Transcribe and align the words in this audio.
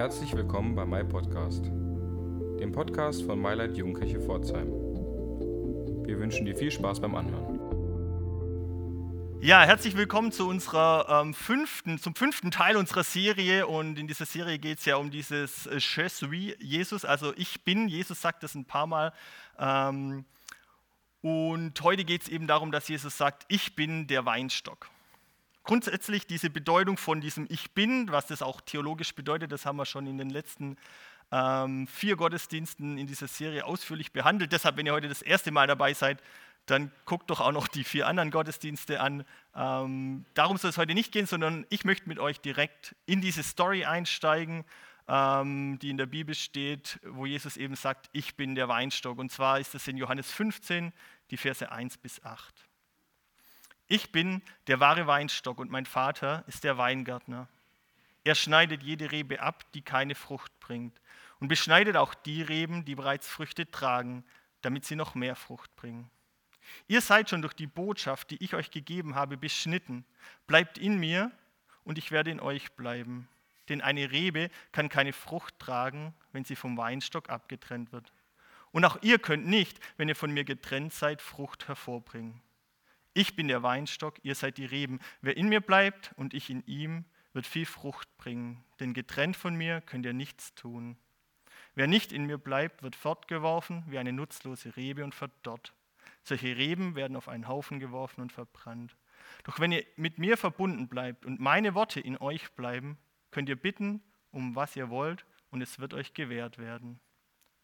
Herzlich 0.00 0.34
willkommen 0.34 0.74
bei 0.74 0.86
My 0.86 1.04
Podcast, 1.04 1.62
dem 1.66 2.72
Podcast 2.72 3.22
von 3.22 3.38
MyLight 3.38 3.76
Jugendkirche 3.76 4.18
Pforzheim. 4.18 4.68
Wir 6.06 6.18
wünschen 6.18 6.46
dir 6.46 6.56
viel 6.56 6.70
Spaß 6.70 7.02
beim 7.02 7.14
Anhören. 7.14 7.60
Ja, 9.42 9.60
herzlich 9.60 9.98
willkommen 9.98 10.32
zu 10.32 10.48
unserer 10.48 11.20
ähm, 11.20 11.34
fünften, 11.34 11.98
zum 11.98 12.14
fünften 12.14 12.50
Teil 12.50 12.78
unserer 12.78 13.04
Serie. 13.04 13.66
Und 13.66 13.98
in 13.98 14.06
dieser 14.06 14.24
Serie 14.24 14.58
geht 14.58 14.78
es 14.78 14.86
ja 14.86 14.96
um 14.96 15.10
dieses 15.10 15.66
äh, 15.66 15.76
Je 15.76 16.08
suis 16.08 16.56
Jesus, 16.60 17.04
also 17.04 17.34
ich 17.36 17.62
bin. 17.64 17.86
Jesus 17.86 18.22
sagt 18.22 18.42
das 18.42 18.54
ein 18.54 18.64
paar 18.64 18.86
Mal. 18.86 19.12
Ähm, 19.58 20.24
und 21.20 21.78
heute 21.82 22.04
geht 22.04 22.22
es 22.22 22.28
eben 22.30 22.46
darum, 22.46 22.72
dass 22.72 22.88
Jesus 22.88 23.18
sagt, 23.18 23.44
ich 23.48 23.76
bin 23.76 24.06
der 24.06 24.24
Weinstock. 24.24 24.88
Grundsätzlich 25.70 26.26
diese 26.26 26.50
Bedeutung 26.50 26.96
von 26.96 27.20
diesem 27.20 27.46
Ich 27.48 27.70
bin, 27.70 28.10
was 28.10 28.26
das 28.26 28.42
auch 28.42 28.60
theologisch 28.60 29.14
bedeutet, 29.14 29.52
das 29.52 29.66
haben 29.66 29.76
wir 29.76 29.86
schon 29.86 30.08
in 30.08 30.18
den 30.18 30.28
letzten 30.28 30.76
ähm, 31.30 31.86
vier 31.86 32.16
Gottesdiensten 32.16 32.98
in 32.98 33.06
dieser 33.06 33.28
Serie 33.28 33.64
ausführlich 33.64 34.10
behandelt. 34.12 34.50
Deshalb, 34.50 34.76
wenn 34.76 34.86
ihr 34.86 34.92
heute 34.92 35.08
das 35.08 35.22
erste 35.22 35.52
Mal 35.52 35.68
dabei 35.68 35.94
seid, 35.94 36.20
dann 36.66 36.90
guckt 37.04 37.30
doch 37.30 37.40
auch 37.40 37.52
noch 37.52 37.68
die 37.68 37.84
vier 37.84 38.08
anderen 38.08 38.32
Gottesdienste 38.32 38.98
an. 39.00 39.24
Ähm, 39.54 40.24
darum 40.34 40.56
soll 40.56 40.70
es 40.70 40.76
heute 40.76 40.94
nicht 40.94 41.12
gehen, 41.12 41.26
sondern 41.26 41.64
ich 41.68 41.84
möchte 41.84 42.08
mit 42.08 42.18
euch 42.18 42.40
direkt 42.40 42.96
in 43.06 43.20
diese 43.20 43.44
Story 43.44 43.84
einsteigen, 43.84 44.64
ähm, 45.06 45.78
die 45.78 45.90
in 45.90 45.98
der 45.98 46.06
Bibel 46.06 46.34
steht, 46.34 46.98
wo 47.04 47.26
Jesus 47.26 47.56
eben 47.56 47.76
sagt, 47.76 48.10
ich 48.10 48.34
bin 48.34 48.56
der 48.56 48.66
Weinstock. 48.66 49.20
Und 49.20 49.30
zwar 49.30 49.60
ist 49.60 49.72
das 49.72 49.86
in 49.86 49.96
Johannes 49.96 50.32
15, 50.32 50.92
die 51.30 51.36
Verse 51.36 51.70
1 51.70 51.96
bis 51.98 52.24
8. 52.24 52.69
Ich 53.92 54.12
bin 54.12 54.40
der 54.68 54.78
wahre 54.78 55.08
Weinstock 55.08 55.58
und 55.58 55.68
mein 55.68 55.84
Vater 55.84 56.44
ist 56.46 56.62
der 56.62 56.78
Weingärtner. 56.78 57.48
Er 58.22 58.36
schneidet 58.36 58.84
jede 58.84 59.10
Rebe 59.10 59.40
ab, 59.40 59.64
die 59.72 59.82
keine 59.82 60.14
Frucht 60.14 60.52
bringt, 60.60 61.00
und 61.40 61.48
beschneidet 61.48 61.96
auch 61.96 62.14
die 62.14 62.40
Reben, 62.40 62.84
die 62.84 62.94
bereits 62.94 63.28
Früchte 63.28 63.68
tragen, 63.68 64.24
damit 64.62 64.84
sie 64.84 64.94
noch 64.94 65.16
mehr 65.16 65.34
Frucht 65.34 65.74
bringen. 65.74 66.08
Ihr 66.86 67.00
seid 67.00 67.30
schon 67.30 67.42
durch 67.42 67.54
die 67.54 67.66
Botschaft, 67.66 68.30
die 68.30 68.40
ich 68.44 68.54
euch 68.54 68.70
gegeben 68.70 69.16
habe, 69.16 69.36
beschnitten. 69.36 70.04
Bleibt 70.46 70.78
in 70.78 71.00
mir 71.00 71.32
und 71.82 71.98
ich 71.98 72.12
werde 72.12 72.30
in 72.30 72.38
euch 72.38 72.70
bleiben. 72.74 73.26
Denn 73.68 73.80
eine 73.80 74.12
Rebe 74.12 74.50
kann 74.70 74.88
keine 74.88 75.12
Frucht 75.12 75.58
tragen, 75.58 76.14
wenn 76.30 76.44
sie 76.44 76.54
vom 76.54 76.76
Weinstock 76.76 77.28
abgetrennt 77.28 77.90
wird. 77.90 78.12
Und 78.70 78.84
auch 78.84 79.02
ihr 79.02 79.18
könnt 79.18 79.48
nicht, 79.48 79.80
wenn 79.96 80.08
ihr 80.08 80.14
von 80.14 80.30
mir 80.30 80.44
getrennt 80.44 80.92
seid, 80.92 81.20
Frucht 81.20 81.66
hervorbringen. 81.66 82.40
Ich 83.12 83.34
bin 83.34 83.48
der 83.48 83.62
Weinstock, 83.62 84.18
ihr 84.22 84.34
seid 84.34 84.56
die 84.56 84.64
Reben. 84.64 85.00
Wer 85.20 85.36
in 85.36 85.48
mir 85.48 85.60
bleibt 85.60 86.12
und 86.16 86.32
ich 86.32 86.48
in 86.48 86.64
ihm, 86.66 87.04
wird 87.32 87.46
viel 87.46 87.66
Frucht 87.66 88.08
bringen, 88.18 88.64
denn 88.78 88.94
getrennt 88.94 89.36
von 89.36 89.54
mir 89.54 89.80
könnt 89.80 90.06
ihr 90.06 90.12
nichts 90.12 90.54
tun. 90.54 90.96
Wer 91.74 91.86
nicht 91.86 92.12
in 92.12 92.26
mir 92.26 92.38
bleibt, 92.38 92.82
wird 92.82 92.96
fortgeworfen 92.96 93.84
wie 93.88 93.98
eine 93.98 94.12
nutzlose 94.12 94.76
Rebe 94.76 95.04
und 95.04 95.14
verdorrt. 95.14 95.72
Solche 96.22 96.56
Reben 96.56 96.94
werden 96.94 97.16
auf 97.16 97.28
einen 97.28 97.48
Haufen 97.48 97.80
geworfen 97.80 98.20
und 98.20 98.32
verbrannt. 98.32 98.96
Doch 99.44 99.60
wenn 99.60 99.72
ihr 99.72 99.84
mit 99.96 100.18
mir 100.18 100.36
verbunden 100.36 100.88
bleibt 100.88 101.24
und 101.24 101.40
meine 101.40 101.74
Worte 101.74 102.00
in 102.00 102.18
euch 102.18 102.50
bleiben, 102.52 102.98
könnt 103.30 103.48
ihr 103.48 103.56
bitten, 103.56 104.02
um 104.30 104.56
was 104.56 104.76
ihr 104.76 104.90
wollt, 104.90 105.24
und 105.50 105.62
es 105.62 105.78
wird 105.78 105.94
euch 105.94 106.14
gewährt 106.14 106.58
werden. 106.58 107.00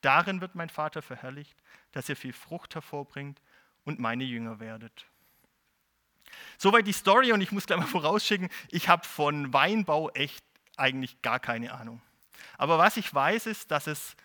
Darin 0.01 0.41
wird 0.41 0.55
mein 0.55 0.71
Vater 0.71 1.03
verherrlicht, 1.03 1.57
dass 1.93 2.09
ihr 2.09 2.17
viel 2.17 2.33
Frucht 2.33 2.75
hervorbringt 2.75 3.41
und 3.85 3.99
meine 3.99 4.25
Jünger 4.25 4.61
werdet. 4.61 5.07
Soweit 6.59 6.87
die 6.87 6.93
Story 6.93 7.33
und 7.33 7.41
ich 7.41 7.53
muss 7.53 7.67
gleich 7.67 7.79
mal 7.79 7.87
vorausschicken, 7.87 8.49
ich 8.71 8.89
habe 8.89 9.07
von 9.07 9.53
Weinbau 9.53 10.11
echt 10.11 10.45
eigentlich 10.77 11.23
gar 11.23 11.41
keine 11.41 11.73
Ahnung. 11.73 12.03
Aber 12.59 12.79
was 12.79 12.97
ich 12.97 13.13
weiß, 13.13 13.47
ist, 13.47 13.71
dass 13.71 13.87
es 13.87 14.17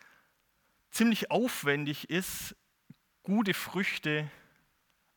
ziemlich 0.89 1.31
aufwendig 1.31 2.09
ist, 2.09 2.55
gute 3.23 3.53
Früchte 3.53 4.30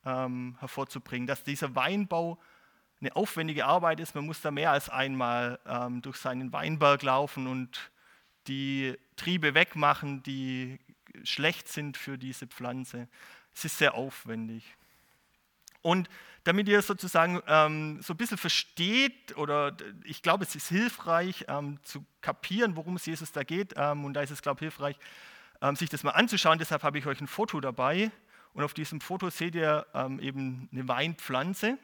ähm, 0.04 0.56
hervorzubringen, 0.60 1.26
dass 1.26 1.44
dieser 1.44 1.74
Weinbau 1.74 2.38
eine 3.00 3.16
aufwendige 3.16 3.66
Arbeit 3.66 4.00
ist. 4.00 4.14
Man 4.14 4.26
muss 4.26 4.40
da 4.40 4.50
mehr 4.50 4.70
als 4.70 4.88
einmal 4.88 5.58
ähm, 5.66 6.02
durch 6.02 6.16
seinen 6.16 6.52
Weinberg 6.52 7.02
laufen 7.02 7.46
und 7.46 7.90
die 8.46 8.96
Triebe 9.16 9.54
wegmachen, 9.54 10.22
die 10.22 10.78
schlecht 11.22 11.68
sind 11.68 11.96
für 11.96 12.18
diese 12.18 12.46
Pflanze. 12.46 13.08
Es 13.54 13.64
ist 13.64 13.78
sehr 13.78 13.94
aufwendig. 13.94 14.76
Und 15.84 16.08
damit 16.44 16.66
ihr 16.66 16.80
sozusagen 16.80 17.42
ähm, 17.46 18.00
so 18.00 18.14
ein 18.14 18.16
bisschen 18.16 18.38
versteht, 18.38 19.36
oder 19.36 19.76
ich 20.04 20.22
glaube, 20.22 20.44
es 20.44 20.56
ist 20.56 20.68
hilfreich 20.68 21.44
ähm, 21.46 21.78
zu 21.82 22.06
kapieren, 22.22 22.74
worum 22.74 22.96
es 22.96 23.04
Jesus 23.04 23.32
da 23.32 23.44
geht, 23.44 23.74
ähm, 23.76 24.06
und 24.06 24.14
da 24.14 24.22
ist 24.22 24.30
es, 24.30 24.40
glaube 24.40 24.58
ich, 24.58 24.60
hilfreich, 24.60 24.96
ähm, 25.60 25.76
sich 25.76 25.90
das 25.90 26.02
mal 26.02 26.12
anzuschauen. 26.12 26.58
Deshalb 26.58 26.84
habe 26.84 26.98
ich 26.98 27.06
euch 27.06 27.20
ein 27.20 27.26
Foto 27.26 27.60
dabei. 27.60 28.10
Und 28.54 28.64
auf 28.64 28.72
diesem 28.72 29.02
Foto 29.02 29.28
seht 29.28 29.54
ihr 29.54 29.86
ähm, 29.92 30.20
eben 30.20 30.70
eine 30.72 30.88
Weinpflanze. 30.88 31.76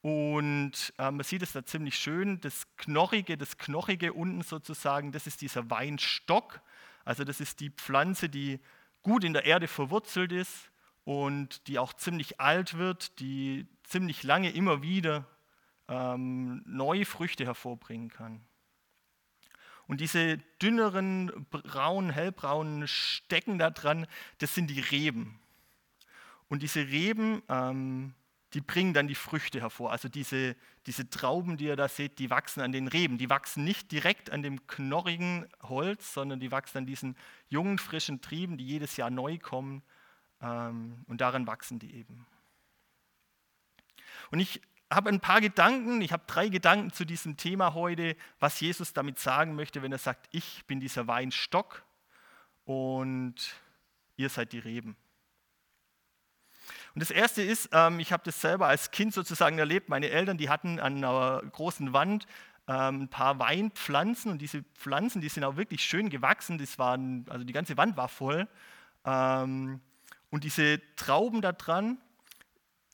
Und 0.00 0.92
ähm, 0.98 1.16
man 1.16 1.24
sieht 1.24 1.42
es 1.42 1.52
da 1.52 1.64
ziemlich 1.64 1.96
schön. 1.96 2.40
Das 2.40 2.66
Knorrige, 2.76 3.36
das 3.36 3.56
Knochige 3.56 4.14
unten 4.14 4.42
sozusagen, 4.42 5.12
das 5.12 5.28
ist 5.28 5.42
dieser 5.42 5.70
Weinstock. 5.70 6.60
Also 7.04 7.22
das 7.22 7.40
ist 7.40 7.60
die 7.60 7.70
Pflanze, 7.70 8.28
die 8.28 8.58
gut 9.02 9.22
in 9.22 9.32
der 9.32 9.44
Erde 9.44 9.68
verwurzelt 9.68 10.32
ist 10.32 10.71
und 11.04 11.66
die 11.66 11.78
auch 11.78 11.92
ziemlich 11.92 12.40
alt 12.40 12.78
wird, 12.78 13.18
die 13.20 13.66
ziemlich 13.84 14.22
lange 14.22 14.50
immer 14.50 14.82
wieder 14.82 15.26
ähm, 15.88 16.62
neue 16.66 17.04
Früchte 17.04 17.44
hervorbringen 17.44 18.08
kann. 18.08 18.40
Und 19.86 20.00
diese 20.00 20.38
dünneren, 20.60 21.46
braunen, 21.50 22.10
hellbraunen 22.10 22.86
Stecken 22.86 23.58
da 23.58 23.70
dran, 23.70 24.06
das 24.38 24.54
sind 24.54 24.68
die 24.68 24.80
Reben. 24.80 25.40
Und 26.48 26.62
diese 26.62 26.86
Reben, 26.86 27.42
ähm, 27.48 28.14
die 28.54 28.60
bringen 28.60 28.94
dann 28.94 29.08
die 29.08 29.14
Früchte 29.14 29.60
hervor. 29.60 29.90
Also 29.90 30.08
diese, 30.08 30.54
diese 30.86 31.10
Trauben, 31.10 31.56
die 31.56 31.64
ihr 31.64 31.76
da 31.76 31.88
seht, 31.88 32.18
die 32.18 32.30
wachsen 32.30 32.60
an 32.60 32.70
den 32.70 32.86
Reben. 32.86 33.18
Die 33.18 33.30
wachsen 33.30 33.64
nicht 33.64 33.90
direkt 33.90 34.30
an 34.30 34.42
dem 34.42 34.66
knorrigen 34.66 35.48
Holz, 35.62 36.14
sondern 36.14 36.38
die 36.38 36.52
wachsen 36.52 36.78
an 36.78 36.86
diesen 36.86 37.16
jungen, 37.48 37.78
frischen 37.78 38.20
Trieben, 38.20 38.58
die 38.58 38.66
jedes 38.66 38.96
Jahr 38.96 39.10
neu 39.10 39.38
kommen 39.38 39.82
und 40.42 41.18
daran 41.18 41.46
wachsen 41.46 41.78
die 41.78 41.94
eben. 41.94 42.26
Und 44.30 44.40
ich 44.40 44.60
habe 44.90 45.08
ein 45.08 45.20
paar 45.20 45.40
Gedanken, 45.40 46.00
ich 46.00 46.12
habe 46.12 46.24
drei 46.26 46.48
Gedanken 46.48 46.92
zu 46.92 47.04
diesem 47.04 47.36
Thema 47.36 47.74
heute, 47.74 48.16
was 48.40 48.60
Jesus 48.60 48.92
damit 48.92 49.18
sagen 49.18 49.54
möchte, 49.54 49.82
wenn 49.82 49.92
er 49.92 49.98
sagt, 49.98 50.28
ich 50.32 50.64
bin 50.66 50.80
dieser 50.80 51.06
Weinstock 51.06 51.84
und 52.64 53.34
ihr 54.16 54.28
seid 54.28 54.52
die 54.52 54.58
Reben. 54.58 54.96
Und 56.94 57.00
das 57.00 57.10
erste 57.10 57.42
ist, 57.42 57.70
ähm, 57.72 58.00
ich 58.00 58.12
habe 58.12 58.22
das 58.24 58.40
selber 58.40 58.68
als 58.68 58.90
Kind 58.90 59.14
sozusagen 59.14 59.58
erlebt. 59.58 59.88
Meine 59.88 60.10
Eltern, 60.10 60.36
die 60.36 60.50
hatten 60.50 60.78
an 60.78 60.98
einer 60.98 61.42
großen 61.50 61.92
Wand 61.94 62.26
ähm, 62.68 63.02
ein 63.02 63.08
paar 63.08 63.38
Weinpflanzen 63.38 64.30
und 64.30 64.38
diese 64.38 64.62
Pflanzen, 64.74 65.20
die 65.20 65.28
sind 65.28 65.44
auch 65.44 65.56
wirklich 65.56 65.82
schön 65.82 66.10
gewachsen. 66.10 66.58
Das 66.58 66.78
waren, 66.78 67.24
also 67.30 67.44
die 67.44 67.52
ganze 67.52 67.76
Wand 67.78 67.96
war 67.96 68.08
voll. 68.08 68.46
Ähm, 69.04 69.80
und 70.32 70.44
diese 70.44 70.80
Trauben 70.96 71.42
da 71.42 71.52
dran, 71.52 71.98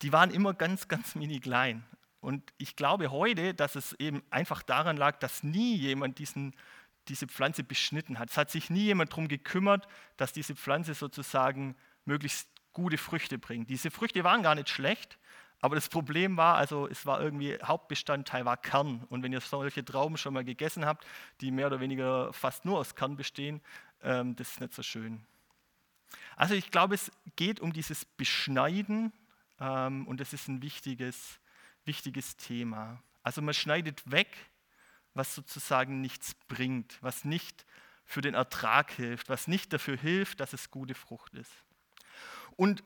die 0.01 0.11
waren 0.11 0.29
immer 0.29 0.53
ganz, 0.53 0.89
ganz 0.89 1.15
mini 1.15 1.39
klein. 1.39 1.85
Und 2.19 2.53
ich 2.57 2.75
glaube 2.75 3.11
heute, 3.11 3.53
dass 3.53 3.75
es 3.75 3.93
eben 3.93 4.21
einfach 4.29 4.61
daran 4.61 4.97
lag, 4.97 5.19
dass 5.19 5.41
nie 5.41 5.77
jemand 5.77 6.19
diesen, 6.19 6.53
diese 7.07 7.27
Pflanze 7.27 7.63
beschnitten 7.63 8.19
hat. 8.19 8.29
Es 8.29 8.35
hat 8.35 8.51
sich 8.51 8.69
nie 8.69 8.83
jemand 8.83 9.11
darum 9.13 9.29
gekümmert, 9.29 9.87
dass 10.17 10.33
diese 10.33 10.53
Pflanze 10.53 10.93
sozusagen 10.93 11.77
möglichst 12.03 12.49
gute 12.73 12.97
Früchte 12.97 13.37
bringt. 13.37 13.69
Diese 13.69 13.89
Früchte 13.89 14.25
waren 14.25 14.43
gar 14.43 14.55
nicht 14.55 14.67
schlecht, 14.67 15.17
aber 15.61 15.75
das 15.75 15.87
Problem 15.87 16.35
war, 16.35 16.55
also 16.55 16.89
es 16.89 17.05
war 17.05 17.21
irgendwie, 17.21 17.57
Hauptbestandteil 17.63 18.43
war 18.43 18.57
Kern. 18.57 19.05
Und 19.09 19.23
wenn 19.23 19.31
ihr 19.31 19.39
solche 19.39 19.85
Trauben 19.85 20.17
schon 20.17 20.33
mal 20.33 20.43
gegessen 20.43 20.85
habt, 20.85 21.07
die 21.39 21.51
mehr 21.51 21.67
oder 21.67 21.79
weniger 21.79 22.33
fast 22.33 22.65
nur 22.65 22.79
aus 22.79 22.95
Kern 22.95 23.15
bestehen, 23.15 23.61
ähm, 24.03 24.35
das 24.35 24.49
ist 24.51 24.59
nicht 24.59 24.73
so 24.73 24.83
schön. 24.83 25.25
Also 26.35 26.53
ich 26.53 26.71
glaube, 26.71 26.95
es 26.95 27.11
geht 27.35 27.59
um 27.59 27.73
dieses 27.73 28.05
Beschneiden 28.05 29.11
ähm, 29.59 30.07
und 30.07 30.19
das 30.19 30.33
ist 30.33 30.47
ein 30.47 30.61
wichtiges, 30.61 31.39
wichtiges 31.85 32.37
Thema. 32.37 33.01
Also 33.23 33.41
man 33.41 33.53
schneidet 33.53 34.09
weg, 34.09 34.35
was 35.13 35.35
sozusagen 35.35 36.01
nichts 36.01 36.33
bringt, 36.47 36.97
was 37.01 37.25
nicht 37.25 37.65
für 38.05 38.21
den 38.21 38.33
Ertrag 38.33 38.91
hilft, 38.91 39.29
was 39.29 39.47
nicht 39.47 39.71
dafür 39.73 39.97
hilft, 39.97 40.39
dass 40.39 40.53
es 40.53 40.71
gute 40.71 40.95
Frucht 40.95 41.35
ist. 41.35 41.51
Und 42.55 42.83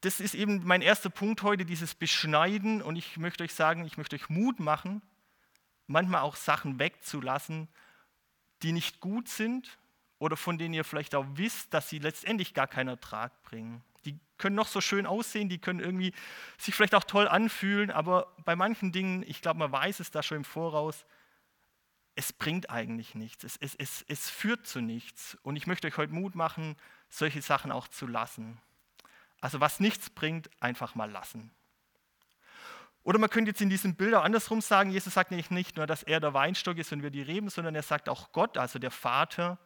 das 0.00 0.20
ist 0.20 0.34
eben 0.34 0.64
mein 0.64 0.82
erster 0.82 1.10
Punkt 1.10 1.42
heute, 1.42 1.64
dieses 1.64 1.94
Beschneiden. 1.94 2.82
Und 2.82 2.96
ich 2.96 3.18
möchte 3.18 3.44
euch 3.44 3.54
sagen, 3.54 3.84
ich 3.84 3.98
möchte 3.98 4.16
euch 4.16 4.28
Mut 4.28 4.58
machen, 4.58 5.02
manchmal 5.86 6.22
auch 6.22 6.36
Sachen 6.36 6.78
wegzulassen, 6.78 7.68
die 8.62 8.72
nicht 8.72 9.00
gut 9.00 9.28
sind 9.28 9.78
oder 10.22 10.36
von 10.36 10.56
denen 10.56 10.72
ihr 10.72 10.84
vielleicht 10.84 11.16
auch 11.16 11.26
wisst, 11.34 11.74
dass 11.74 11.88
sie 11.88 11.98
letztendlich 11.98 12.54
gar 12.54 12.68
keinen 12.68 12.90
Ertrag 12.90 13.42
bringen. 13.42 13.82
Die 14.04 14.20
können 14.38 14.54
noch 14.54 14.68
so 14.68 14.80
schön 14.80 15.04
aussehen, 15.04 15.48
die 15.48 15.58
können 15.58 15.80
irgendwie 15.80 16.12
sich 16.58 16.76
vielleicht 16.76 16.94
auch 16.94 17.02
toll 17.02 17.26
anfühlen, 17.26 17.90
aber 17.90 18.32
bei 18.44 18.54
manchen 18.54 18.92
Dingen, 18.92 19.24
ich 19.26 19.42
glaube, 19.42 19.58
man 19.58 19.72
weiß 19.72 19.98
es 19.98 20.12
da 20.12 20.22
schon 20.22 20.36
im 20.36 20.44
Voraus, 20.44 21.06
es 22.14 22.32
bringt 22.32 22.70
eigentlich 22.70 23.16
nichts. 23.16 23.42
Es, 23.42 23.56
es, 23.56 23.74
es, 23.74 24.04
es 24.06 24.30
führt 24.30 24.64
zu 24.64 24.80
nichts. 24.80 25.36
Und 25.42 25.56
ich 25.56 25.66
möchte 25.66 25.88
euch 25.88 25.96
heute 25.96 26.12
Mut 26.12 26.36
machen, 26.36 26.76
solche 27.08 27.42
Sachen 27.42 27.72
auch 27.72 27.88
zu 27.88 28.06
lassen. 28.06 28.60
Also 29.40 29.58
was 29.58 29.80
nichts 29.80 30.08
bringt, 30.08 30.50
einfach 30.60 30.94
mal 30.94 31.10
lassen. 31.10 31.50
Oder 33.02 33.18
man 33.18 33.28
könnte 33.28 33.50
jetzt 33.50 33.60
in 33.60 33.70
diesem 33.70 33.96
Bild 33.96 34.14
auch 34.14 34.22
andersrum 34.22 34.60
sagen, 34.60 34.92
Jesus 34.92 35.14
sagt 35.14 35.32
nämlich 35.32 35.50
nicht 35.50 35.76
nur, 35.76 35.88
dass 35.88 36.04
er 36.04 36.20
der 36.20 36.32
Weinstock 36.32 36.78
ist 36.78 36.92
und 36.92 37.02
wir 37.02 37.10
die 37.10 37.22
Reben, 37.22 37.50
sondern 37.50 37.74
er 37.74 37.82
sagt 37.82 38.08
auch 38.08 38.30
Gott, 38.30 38.56
also 38.56 38.78
der 38.78 38.92
Vater, 38.92 39.58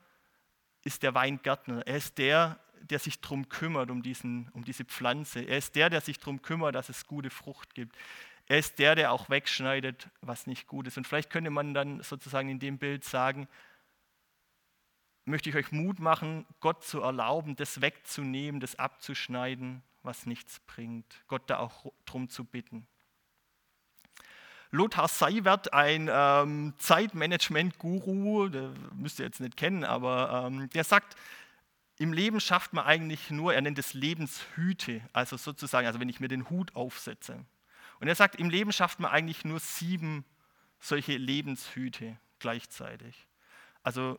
ist 0.87 1.03
der 1.03 1.15
Weingärtner. 1.15 1.85
Er 1.87 1.97
ist 1.97 2.17
der, 2.17 2.61
der 2.81 3.01
sich 3.01 3.21
darum 3.21 3.49
kümmert, 3.49 3.91
um, 3.91 4.03
diesen, 4.03 4.49
um 4.53 4.65
diese 4.65 4.85
Pflanze. 4.85 5.41
Er 5.41 5.59
ist 5.59 5.75
der, 5.75 5.91
der 5.91 6.01
sich 6.01 6.19
darum 6.19 6.41
kümmert, 6.41 6.77
dass 6.77 6.89
es 6.89 7.07
gute 7.07 7.29
Frucht 7.29 7.75
gibt. 7.75 7.97
Er 8.47 8.59
ist 8.59 8.79
der, 8.79 8.95
der 8.95 9.11
auch 9.11 9.29
wegschneidet, 9.29 10.09
was 10.21 10.47
nicht 10.47 10.69
gut 10.69 10.87
ist. 10.87 10.97
Und 10.97 11.07
vielleicht 11.07 11.31
könnte 11.31 11.51
man 11.51 11.75
dann 11.75 12.03
sozusagen 12.03 12.49
in 12.49 12.61
dem 12.61 12.79
Bild 12.79 13.03
sagen, 13.05 13.49
möchte 15.25 15.51
ich 15.51 15.57
euch 15.57 15.73
Mut 15.73 15.99
machen, 15.99 16.47
Gott 16.61 16.85
zu 16.85 17.01
erlauben, 17.01 17.57
das 17.57 17.81
wegzunehmen, 17.81 18.61
das 18.61 18.77
abzuschneiden, 18.77 19.83
was 20.05 20.25
nichts 20.25 20.61
bringt. 20.61 21.25
Gott 21.27 21.51
da 21.51 21.59
auch 21.59 21.93
darum 22.05 22.29
zu 22.29 22.45
bitten. 22.45 22.87
Lothar 24.77 25.09
Seiwert, 25.09 25.73
ein 25.73 26.09
ähm, 26.13 26.75
Zeitmanagement-Guru, 26.79 28.49
der 28.49 28.73
müsst 28.95 29.19
ihr 29.19 29.25
jetzt 29.25 29.41
nicht 29.41 29.57
kennen, 29.57 29.85
aber 29.85 30.47
ähm, 30.47 30.69
der 30.71 30.85
sagt, 30.85 31.17
im 31.99 32.13
Leben 32.13 32.41
schafft 32.41 32.75
man 32.75 32.85
eigentlich 32.85 33.31
nur, 33.31 33.55
er 33.55 33.63
nennt 33.63 33.79
es 33.79 33.95
Lebenshüte, 33.95 35.01
also 35.13 35.37
sozusagen, 35.39 35.87
also 35.87 35.99
wenn 35.99 36.11
ich 36.11 36.21
mir 36.21 36.29
den 36.29 36.51
Hut 36.51 36.77
aufsetze. 36.77 37.45
Und 38.01 38.09
er 38.09 38.15
sagt, 38.15 38.37
im 38.37 38.51
Leben 38.51 38.73
schafft 38.73 39.01
man 39.01 39.11
eigentlich 39.11 39.45
nur 39.45 39.61
sieben 39.61 40.25
solche 40.79 41.17
Lebenshüte 41.17 42.19
gleichzeitig. 42.39 43.27
Also 43.83 44.19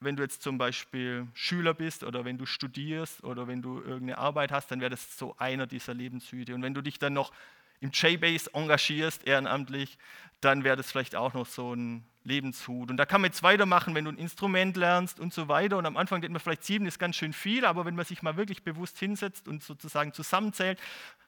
wenn 0.00 0.16
du 0.16 0.22
jetzt 0.22 0.42
zum 0.42 0.58
Beispiel 0.58 1.26
Schüler 1.32 1.72
bist 1.72 2.04
oder 2.04 2.26
wenn 2.26 2.36
du 2.36 2.44
studierst 2.44 3.24
oder 3.24 3.48
wenn 3.48 3.62
du 3.62 3.80
irgendeine 3.80 4.18
Arbeit 4.18 4.52
hast, 4.52 4.70
dann 4.70 4.80
wäre 4.80 4.90
das 4.90 5.16
so 5.16 5.34
einer 5.38 5.66
dieser 5.66 5.94
Lebenshüte. 5.94 6.54
Und 6.54 6.62
wenn 6.62 6.74
du 6.74 6.82
dich 6.82 6.98
dann 6.98 7.14
noch 7.14 7.32
im 7.80 7.90
J-Base 7.90 8.52
engagierst, 8.54 9.26
ehrenamtlich, 9.26 9.98
dann 10.40 10.64
wäre 10.64 10.76
das 10.76 10.90
vielleicht 10.90 11.16
auch 11.16 11.34
noch 11.34 11.46
so 11.46 11.74
ein 11.74 12.04
Lebenshut. 12.24 12.90
Und 12.90 12.96
da 12.96 13.06
kann 13.06 13.20
man 13.20 13.30
jetzt 13.30 13.42
weitermachen, 13.42 13.94
wenn 13.94 14.04
du 14.04 14.10
ein 14.10 14.18
Instrument 14.18 14.76
lernst 14.76 15.20
und 15.20 15.32
so 15.32 15.48
weiter. 15.48 15.78
Und 15.78 15.86
am 15.86 15.96
Anfang 15.96 16.20
denkt 16.20 16.32
man 16.32 16.40
vielleicht, 16.40 16.64
sieben 16.64 16.86
ist 16.86 16.98
ganz 16.98 17.16
schön 17.16 17.32
viel, 17.32 17.64
aber 17.64 17.84
wenn 17.84 17.94
man 17.94 18.04
sich 18.04 18.22
mal 18.22 18.36
wirklich 18.36 18.62
bewusst 18.62 18.98
hinsetzt 18.98 19.48
und 19.48 19.62
sozusagen 19.62 20.12
zusammenzählt, 20.12 20.78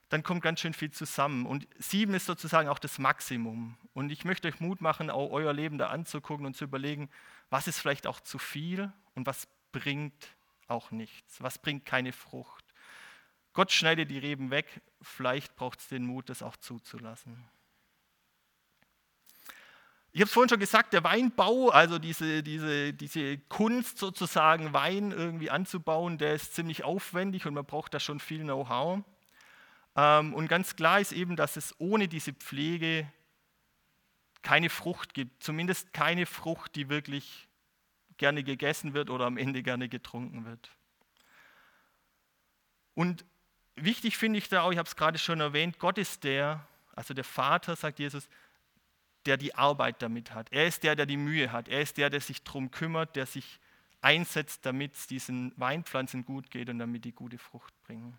dann 0.09 0.23
kommt 0.23 0.43
ganz 0.43 0.61
schön 0.61 0.73
viel 0.73 0.91
zusammen. 0.91 1.47
Und 1.47 1.69
sieben 1.79 2.15
ist 2.15 2.27
sozusagen 2.27 2.69
auch 2.69 2.79
das 2.79 2.99
Maximum. 2.99 3.77
Und 3.95 4.11
ich 4.11 4.25
möchte 4.25 4.49
euch 4.49 4.61
Mut 4.61 4.81
machen, 4.81 5.11
auch 5.11 5.31
euer 5.31 5.53
Leben 5.53 5.79
da 5.79 5.89
anzugucken 5.89 6.47
und 6.47 6.57
zu 6.57 6.65
überlegen, 6.65 7.09
was 7.51 7.67
ist 7.67 7.79
vielleicht 7.79 8.07
auch 8.07 8.21
zu 8.21 8.39
viel 8.39 8.93
und 9.15 9.27
was 9.27 9.49
bringt 9.73 10.29
auch 10.67 10.91
nichts, 10.91 11.43
was 11.43 11.59
bringt 11.59 11.85
keine 11.85 12.13
Frucht. 12.13 12.65
Gott 13.59 13.73
schneidet 13.73 14.09
die 14.09 14.19
Reben 14.19 14.53
weg, 14.53 14.83
vielleicht 15.03 15.57
braucht 15.57 15.81
es 15.81 15.89
den 15.89 16.07
Mut, 16.07 16.29
das 16.29 16.45
auch 16.45 16.57
zuzulassen. 16.59 17.45
Ich 20.13 20.21
habe 20.21 20.29
es 20.29 20.33
vorhin 20.33 20.49
schon 20.49 20.61
gesagt, 20.61 20.93
der 20.93 21.03
Weinbau, 21.03 21.71
also 21.71 21.99
diese, 21.99 22.45
diese, 22.45 22.95
diese 22.95 23.37
Kunst 23.37 23.99
sozusagen, 23.99 24.75
Wein 24.75 25.11
irgendwie 25.11 25.51
anzubauen, 25.51 26.19
der 26.19 26.35
ist 26.35 26.55
ziemlich 26.55 26.85
aufwendig 26.85 27.47
und 27.47 27.55
man 27.55 27.65
braucht 27.65 27.93
da 27.95 27.99
schon 27.99 28.21
viel 28.21 28.45
Know-how. 28.45 29.03
Ähm, 29.97 30.35
und 30.35 30.47
ganz 30.47 30.77
klar 30.77 31.01
ist 31.01 31.11
eben, 31.11 31.35
dass 31.35 31.57
es 31.57 31.75
ohne 31.81 32.07
diese 32.07 32.35
Pflege 32.35 33.13
keine 34.43 34.71
Frucht 34.71 35.15
gibt, 35.15 35.43
zumindest 35.43 35.93
keine 35.93 36.27
Frucht, 36.27 36.77
die 36.77 36.89
wirklich 36.89 37.49
gerne 38.19 38.45
gegessen 38.45 38.95
wird 38.95 39.11
oder 39.11 39.27
am 39.27 39.37
Ende 39.37 39.65
gerne 39.65 39.89
getrunken 39.89 40.45
wird. 40.45 40.71
Und 42.95 43.25
wichtig 43.85 44.17
finde 44.17 44.39
ich 44.39 44.49
da 44.49 44.63
auch, 44.63 44.73
ich 44.73 44.79
habe 44.79 44.89
es 44.89 44.97
gerade 44.97 45.19
schon 45.19 45.41
erwähnt, 45.41 45.79
Gott 45.79 45.99
ist 45.99 46.25
der, 46.25 46.67
also 46.95 47.15
der 47.15 47.25
Vater, 47.25 47.77
sagt 47.77 47.99
Jesus, 47.99 48.29
der 49.27 49.37
die 49.37 49.55
Arbeit 49.55 50.03
damit 50.03 50.33
hat. 50.35 50.53
Er 50.53 50.67
ist 50.67 50.83
der, 50.83 50.97
der 50.97 51.07
die 51.07 51.17
Mühe 51.17 51.53
hat. 51.53 51.69
Er 51.69 51.83
ist 51.83 51.97
der, 51.97 52.11
der 52.11 52.21
sich 52.21 52.43
darum 52.45 52.71
kümmert, 52.71 53.17
der 53.17 53.27
sich 53.27 53.61
einsetzt, 54.01 54.65
damit 54.65 54.95
es 54.95 55.07
diesen 55.07 55.53
Weinpflanzen 55.57 56.25
gut 56.25 56.51
geht 56.51 56.71
und 56.71 56.79
damit 56.79 57.05
die 57.05 57.13
gute 57.13 57.39
Frucht 57.39 57.75
bringen. 57.83 58.19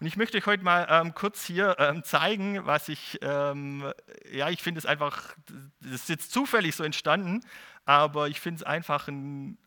Und 0.00 0.06
ich 0.06 0.16
möchte 0.16 0.38
euch 0.38 0.46
heute 0.46 0.64
mal 0.64 0.86
ähm, 0.88 1.14
kurz 1.14 1.44
hier 1.44 1.76
ähm, 1.78 2.02
zeigen, 2.02 2.64
was 2.66 2.88
ich, 2.88 3.18
ähm, 3.22 3.92
ja, 4.30 4.48
ich 4.48 4.62
finde 4.62 4.78
es 4.78 4.86
einfach, 4.86 5.34
das 5.80 5.92
ist 5.92 6.08
jetzt 6.08 6.32
zufällig 6.32 6.74
so 6.76 6.84
entstanden, 6.84 7.40
aber 7.84 8.28
ich 8.28 8.40
finde 8.40 8.58
es 8.58 8.62
einfach 8.62 9.08
ein 9.08 9.58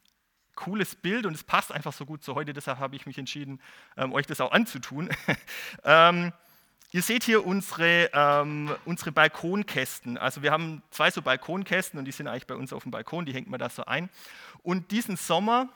cooles 0.61 0.95
Bild 0.95 1.25
und 1.25 1.33
es 1.33 1.43
passt 1.43 1.71
einfach 1.71 1.91
so 1.91 2.05
gut 2.05 2.23
zu 2.23 2.35
heute, 2.35 2.53
deshalb 2.53 2.77
habe 2.77 2.95
ich 2.95 3.07
mich 3.07 3.17
entschieden, 3.17 3.59
ähm, 3.97 4.13
euch 4.13 4.27
das 4.27 4.39
auch 4.41 4.51
anzutun. 4.51 5.09
ähm, 5.83 6.31
ihr 6.91 7.01
seht 7.01 7.23
hier 7.23 7.45
unsere, 7.45 8.11
ähm, 8.13 8.75
unsere 8.85 9.11
Balkonkästen. 9.11 10.19
Also 10.19 10.43
wir 10.43 10.51
haben 10.51 10.83
zwei 10.91 11.09
so 11.09 11.23
Balkonkästen 11.23 11.97
und 11.97 12.05
die 12.05 12.11
sind 12.11 12.27
eigentlich 12.27 12.45
bei 12.45 12.55
uns 12.55 12.73
auf 12.73 12.83
dem 12.83 12.91
Balkon, 12.91 13.25
die 13.25 13.33
hängt 13.33 13.49
man 13.49 13.59
da 13.59 13.69
so 13.69 13.85
ein. 13.85 14.09
Und 14.61 14.91
diesen 14.91 15.17
Sommer 15.17 15.67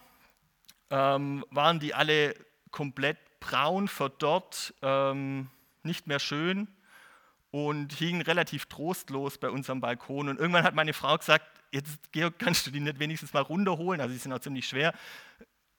ähm, 0.91 1.43
waren 1.49 1.79
die 1.79 1.95
alle 1.95 2.35
komplett 2.69 3.17
braun, 3.39 3.87
verdorrt, 3.87 4.75
ähm, 4.83 5.49
nicht 5.81 6.05
mehr 6.05 6.19
schön 6.19 6.67
und 7.49 7.91
hingen 7.93 8.21
relativ 8.21 8.67
trostlos 8.67 9.39
bei 9.39 9.49
unserem 9.49 9.81
Balkon. 9.81 10.29
Und 10.29 10.39
irgendwann 10.39 10.63
hat 10.63 10.75
meine 10.75 10.93
Frau 10.93 11.17
gesagt, 11.17 11.54
jetzt 11.75 12.11
Georg, 12.11 12.33
kannst 12.39 12.65
du 12.65 12.71
die 12.71 12.79
nicht 12.79 12.99
wenigstens 12.99 13.33
mal 13.33 13.41
runterholen? 13.41 14.01
Also 14.01 14.13
die 14.13 14.19
sind 14.19 14.33
auch 14.33 14.39
ziemlich 14.39 14.67
schwer 14.67 14.93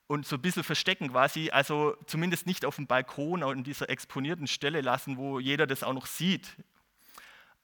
und 0.07 0.27
so 0.27 0.37
ein 0.37 0.43
bisschen 0.43 0.63
verstecken 0.63 1.11
quasi, 1.11 1.51
also 1.51 1.97
zumindest 2.07 2.47
nicht 2.47 2.65
auf 2.65 2.77
dem 2.77 2.87
Balkon 2.87 3.43
an 3.43 3.65
dieser 3.65 3.91
exponierten 3.91 4.47
Stelle 4.47 4.81
lassen, 4.81 5.17
wo 5.17 5.41
jeder 5.41 5.67
das 5.67 5.83
auch 5.83 5.95
noch 5.95 6.07
sieht. 6.07 6.57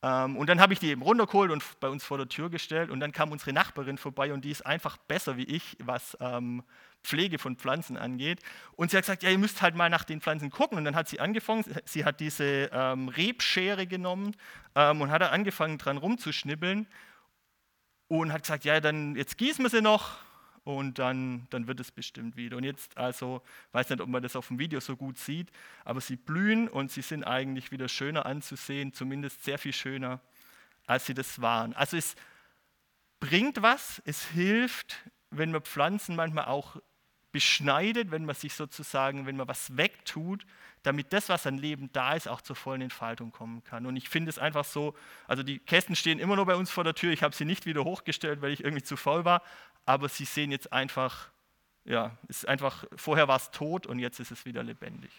Ähm, 0.02 0.37
und 0.37 0.49
dann 0.49 0.61
habe 0.61 0.73
ich 0.73 0.81
die 0.81 0.88
eben 0.88 1.02
runtergeholt 1.02 1.52
und 1.52 1.62
bei 1.79 1.88
uns 1.88 2.02
vor 2.05 2.19
der 2.19 2.29
Tür 2.29 2.50
gestellt 2.50 2.90
und 2.90 2.99
dann 2.99 3.12
kam 3.12 3.31
unsere 3.31 3.52
Nachbarin 3.52 3.96
vorbei 3.96 4.32
und 4.32 4.44
die 4.44 4.50
ist 4.50 4.67
einfach 4.67 4.96
besser 4.96 5.37
wie 5.37 5.44
ich, 5.44 5.76
was 5.79 6.17
ähm, 6.20 6.64
Pflege 7.05 7.38
von 7.38 7.56
Pflanzen 7.56 7.96
angeht. 7.96 8.40
Und 8.73 8.90
sie 8.90 8.96
hat 8.96 9.05
gesagt, 9.05 9.23
ja, 9.23 9.31
ihr 9.31 9.38
müsst 9.38 9.62
halt 9.62 9.76
mal 9.76 9.90
nach 9.90 10.05
den 10.05 10.20
Pflanzen 10.20 10.50
gucken. 10.50 10.79
Und 10.79 10.84
dann 10.84 10.94
hat 10.94 11.08
sie 11.08 11.20
angefangen, 11.20 11.64
sie 11.84 12.05
hat 12.05 12.20
diese 12.20 12.70
ähm, 12.73 13.08
Rebschere 13.08 13.87
genommen 13.88 14.37
und 14.75 15.11
hat 15.11 15.20
angefangen 15.23 15.76
dran 15.76 15.99
rumzuschnippeln 15.99 16.87
und 18.20 18.32
hat 18.32 18.42
gesagt, 18.42 18.64
ja, 18.64 18.78
dann 18.81 19.16
jetzt 19.16 19.38
gießen 19.38 19.64
wir 19.64 19.70
sie 19.70 19.81
noch 19.81 20.19
und 20.64 20.98
dann, 20.98 21.46
dann 21.48 21.66
wird 21.66 21.81
es 21.81 21.90
bestimmt 21.90 22.36
wieder. 22.36 22.58
Und 22.58 22.64
jetzt 22.64 22.98
also, 22.98 23.42
weiß 23.72 23.88
nicht, 23.88 24.02
ob 24.02 24.08
man 24.08 24.22
das 24.22 24.36
auf 24.36 24.48
dem 24.48 24.58
Video 24.58 24.81
so 24.81 24.96
gut 24.96 25.16
sieht, 25.16 25.50
aber 25.84 26.00
sie 26.02 26.16
blühen 26.16 26.69
und 26.69 26.90
sie 26.90 27.00
sind 27.00 27.24
eigentlich 27.24 27.72
wieder 27.72 27.88
schöner 27.88 28.26
anzusehen, 28.26 28.92
zumindest 28.92 29.42
sehr 29.44 29.58
viel 29.58 29.72
schöner, 29.72 30.20
als 30.86 31.06
sie 31.06 31.14
das 31.14 31.40
waren. 31.40 31.72
Also 31.72 31.96
es 31.96 32.14
bringt 33.19 33.62
was, 33.62 34.02
es 34.04 34.26
hilft, 34.26 35.08
wenn 35.31 35.50
man 35.50 35.62
Pflanzen 35.62 36.14
manchmal 36.14 36.44
auch 36.44 36.76
beschneidet, 37.32 38.10
wenn 38.10 38.24
man 38.24 38.34
sich 38.34 38.55
sozusagen, 38.55 39.27
wenn 39.27 39.36
man 39.36 39.48
was 39.48 39.77
wegtut, 39.77 40.44
damit 40.82 41.12
das, 41.12 41.29
was 41.29 41.46
an 41.46 41.58
Leben 41.58 41.91
da 41.93 42.15
ist, 42.15 42.29
auch 42.29 42.41
zur 42.41 42.56
vollen 42.56 42.82
Entfaltung 42.82 43.32
kommen 43.32 43.65
kann. 43.65 43.86
Und 43.86 43.96
ich 43.96 44.08
finde 44.08 44.31
es 44.31 44.39
einfach 44.39 44.65
so, 44.65 44.94
also 45.27 45.43
die 45.43 45.58
Kästen 45.58 45.96
stehen 45.96 46.19
immer 46.19 46.36
noch 46.36 46.46
bei 46.46 46.56
uns 46.56 46.70
vor 46.70 46.84
der 46.84 46.94
Tür, 46.94 47.12
ich 47.12 47.22
habe 47.22 47.34
sie 47.34 47.44
nicht 47.44 47.67
wieder 47.67 47.84
hochgestellt, 47.84 48.43
weil 48.43 48.53
ich 48.53 48.62
irgendwie 48.62 48.82
zu 48.82 48.96
faul 48.96 49.24
war, 49.24 49.43
aber 49.86 50.08
sie 50.08 50.24
sehen 50.24 50.51
jetzt 50.51 50.72
einfach, 50.72 51.31
ja, 51.84 52.17
ist 52.29 52.46
einfach, 52.46 52.84
vorher 52.96 53.29
war 53.29 53.36
es 53.36 53.51
tot 53.51 53.86
und 53.86 53.98
jetzt 53.98 54.20
ist 54.20 54.31
es 54.31 54.44
wieder 54.44 54.62
lebendig. 54.62 55.10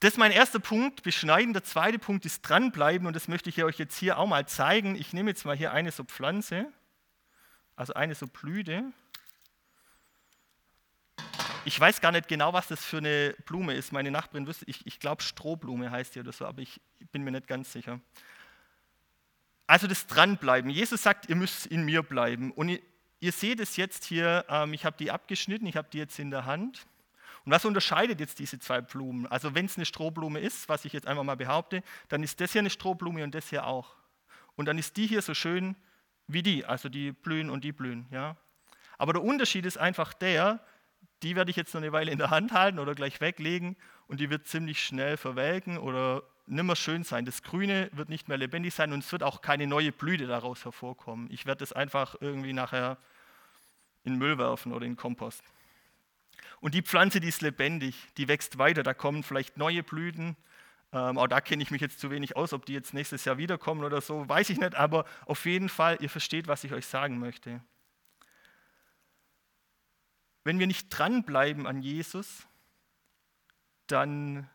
Das 0.00 0.12
ist 0.12 0.18
mein 0.18 0.30
erster 0.30 0.60
Punkt, 0.60 1.02
beschneiden. 1.02 1.52
Der 1.52 1.64
zweite 1.64 1.98
Punkt 1.98 2.24
ist 2.24 2.42
dranbleiben 2.42 3.06
und 3.08 3.16
das 3.16 3.26
möchte 3.26 3.50
ich 3.50 3.64
euch 3.64 3.78
jetzt 3.78 3.98
hier 3.98 4.18
auch 4.18 4.28
mal 4.28 4.46
zeigen. 4.46 4.94
Ich 4.94 5.12
nehme 5.12 5.30
jetzt 5.30 5.44
mal 5.44 5.56
hier 5.56 5.72
eine 5.72 5.90
so 5.90 6.04
Pflanze, 6.04 6.72
also 7.74 7.94
eine 7.94 8.14
so 8.14 8.28
Blüte. 8.28 8.84
Ich 11.64 11.78
weiß 11.78 12.00
gar 12.00 12.12
nicht 12.12 12.28
genau, 12.28 12.52
was 12.52 12.68
das 12.68 12.84
für 12.84 12.98
eine 12.98 13.34
Blume 13.44 13.74
ist. 13.74 13.92
Meine 13.92 14.10
Nachbarin 14.10 14.46
wüsste, 14.46 14.64
ich, 14.68 14.86
ich 14.86 15.00
glaube 15.00 15.22
Strohblume 15.22 15.90
heißt 15.90 16.14
die 16.14 16.20
oder 16.20 16.32
so, 16.32 16.46
aber 16.46 16.62
ich 16.62 16.80
bin 17.12 17.22
mir 17.22 17.30
nicht 17.30 17.46
ganz 17.46 17.72
sicher. 17.72 18.00
Also 19.66 19.86
das 19.86 20.06
Dranbleiben. 20.06 20.70
Jesus 20.70 21.02
sagt, 21.02 21.28
ihr 21.28 21.36
müsst 21.36 21.66
in 21.66 21.84
mir 21.84 22.02
bleiben. 22.02 22.52
Und 22.52 22.70
ihr, 22.70 22.80
ihr 23.20 23.32
seht 23.32 23.60
es 23.60 23.76
jetzt 23.76 24.04
hier, 24.04 24.46
ähm, 24.48 24.72
ich 24.72 24.84
habe 24.84 24.96
die 24.98 25.10
abgeschnitten, 25.10 25.66
ich 25.66 25.76
habe 25.76 25.88
die 25.92 25.98
jetzt 25.98 26.18
in 26.18 26.30
der 26.30 26.46
Hand. 26.46 26.86
Und 27.44 27.52
was 27.52 27.64
unterscheidet 27.64 28.20
jetzt 28.20 28.38
diese 28.38 28.58
zwei 28.58 28.80
Blumen? 28.80 29.26
Also 29.26 29.54
wenn 29.54 29.66
es 29.66 29.76
eine 29.76 29.84
Strohblume 29.84 30.40
ist, 30.40 30.68
was 30.68 30.84
ich 30.84 30.92
jetzt 30.92 31.06
einfach 31.06 31.24
mal 31.24 31.36
behaupte, 31.36 31.82
dann 32.08 32.22
ist 32.22 32.40
das 32.40 32.52
hier 32.52 32.60
eine 32.60 32.70
Strohblume 32.70 33.22
und 33.24 33.34
das 33.34 33.50
hier 33.50 33.66
auch. 33.66 33.94
Und 34.56 34.66
dann 34.66 34.78
ist 34.78 34.96
die 34.96 35.06
hier 35.06 35.22
so 35.22 35.34
schön 35.34 35.76
wie 36.26 36.42
die, 36.42 36.64
also 36.64 36.88
die 36.88 37.12
blühen 37.12 37.50
und 37.50 37.64
die 37.64 37.72
blühen. 37.72 38.06
Ja? 38.10 38.36
Aber 38.96 39.12
der 39.12 39.22
Unterschied 39.22 39.66
ist 39.66 39.78
einfach 39.78 40.14
der, 40.14 40.60
die 41.22 41.36
werde 41.36 41.50
ich 41.50 41.56
jetzt 41.56 41.74
noch 41.74 41.80
eine 41.80 41.92
Weile 41.92 42.10
in 42.10 42.18
der 42.18 42.30
Hand 42.30 42.52
halten 42.52 42.78
oder 42.78 42.94
gleich 42.94 43.20
weglegen 43.20 43.76
und 44.06 44.20
die 44.20 44.30
wird 44.30 44.46
ziemlich 44.46 44.82
schnell 44.82 45.16
verwelken 45.16 45.78
oder 45.78 46.22
nimmer 46.46 46.76
schön 46.76 47.04
sein. 47.04 47.24
Das 47.24 47.42
Grüne 47.42 47.90
wird 47.92 48.08
nicht 48.08 48.28
mehr 48.28 48.38
lebendig 48.38 48.74
sein 48.74 48.92
und 48.92 49.00
es 49.00 49.12
wird 49.12 49.22
auch 49.22 49.42
keine 49.42 49.66
neue 49.66 49.92
Blüte 49.92 50.26
daraus 50.26 50.64
hervorkommen. 50.64 51.28
Ich 51.30 51.46
werde 51.46 51.64
es 51.64 51.72
einfach 51.72 52.16
irgendwie 52.20 52.52
nachher 52.52 52.98
in 54.04 54.16
Müll 54.16 54.38
werfen 54.38 54.72
oder 54.72 54.86
in 54.86 54.96
Kompost. 54.96 55.42
Und 56.60 56.74
die 56.74 56.82
Pflanze, 56.82 57.20
die 57.20 57.28
ist 57.28 57.42
lebendig, 57.42 57.94
die 58.16 58.28
wächst 58.28 58.58
weiter, 58.58 58.82
da 58.82 58.94
kommen 58.94 59.22
vielleicht 59.22 59.56
neue 59.56 59.82
Blüten. 59.82 60.36
Ähm, 60.92 61.18
auch 61.18 61.26
da 61.26 61.40
kenne 61.40 61.62
ich 61.62 61.70
mich 61.70 61.82
jetzt 61.82 62.00
zu 62.00 62.10
wenig 62.10 62.36
aus, 62.36 62.52
ob 62.52 62.64
die 62.64 62.72
jetzt 62.72 62.94
nächstes 62.94 63.24
Jahr 63.24 63.38
wiederkommen 63.38 63.84
oder 63.84 64.00
so, 64.00 64.28
weiß 64.28 64.50
ich 64.50 64.58
nicht, 64.58 64.74
aber 64.74 65.04
auf 65.26 65.44
jeden 65.44 65.68
Fall, 65.68 65.98
ihr 66.00 66.10
versteht, 66.10 66.48
was 66.48 66.64
ich 66.64 66.72
euch 66.72 66.86
sagen 66.86 67.18
möchte. 67.18 67.60
Wenn 70.48 70.58
wir 70.58 70.66
nicht 70.66 70.88
dranbleiben 70.88 71.66
an 71.66 71.82
Jesus, 71.82 72.46
dann 73.86 74.48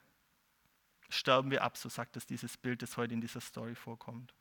sterben 1.07 1.51
wir 1.51 1.63
ab, 1.63 1.77
so 1.77 1.87
sagt 1.87 2.17
es 2.17 2.25
dieses 2.25 2.57
Bild, 2.57 2.81
das 2.81 2.97
heute 2.97 3.13
in 3.13 3.21
dieser 3.21 3.41
Story 3.41 3.75
vorkommt. 3.75 4.33